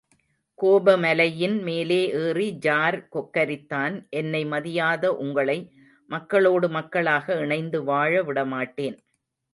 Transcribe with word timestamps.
கோபமலையின் 0.59 1.57
மேலே 1.63 1.99
ஏறி 2.21 2.47
ஜார் 2.59 2.97
கொக்கரித்தான் 3.11 3.95
என்னை 4.13 4.41
மதியாத 4.45 5.13
உங்களை 5.17 5.57
மக்களோடு 6.09 6.69
மக்களாக 6.69 7.37
இணைந்து 7.43 7.81
வாழ 7.83 8.23
விடமாட்டேன்! 8.23 8.97